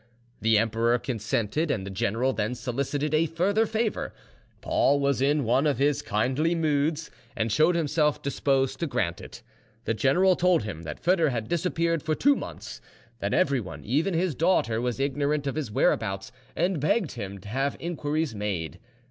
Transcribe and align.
The 0.41 0.57
emperor 0.57 0.97
consented, 0.97 1.69
and 1.69 1.85
the 1.85 1.91
general 1.91 2.33
then 2.33 2.55
solicited 2.55 3.13
a 3.13 3.27
further 3.27 3.67
favour. 3.67 4.15
Paul 4.61 4.99
was 4.99 5.21
in 5.21 5.43
one 5.43 5.67
of 5.67 5.77
his 5.77 6.01
kindly 6.01 6.55
moods, 6.55 7.11
and 7.35 7.51
showed 7.51 7.75
himself 7.75 8.19
disposed 8.19 8.79
to 8.79 8.87
grant 8.87 9.21
it. 9.21 9.43
The 9.85 9.93
general 9.93 10.35
told 10.35 10.63
him 10.63 10.81
that 10.81 10.99
Foedor 10.99 11.29
had 11.29 11.47
disappeared 11.47 12.01
for 12.01 12.15
two 12.15 12.35
months; 12.35 12.81
that 13.19 13.35
everyone, 13.35 13.83
even 13.85 14.15
his 14.15 14.33
daughter, 14.33 14.81
was 14.81 14.99
ignorant 14.99 15.45
of 15.45 15.53
his 15.53 15.69
whereabouts, 15.69 16.31
and 16.55 16.79
begged 16.81 17.11
him 17.11 17.37
to 17.37 17.47
have 17.49 17.77
inquiries 17.79 18.33
made. 18.33 18.79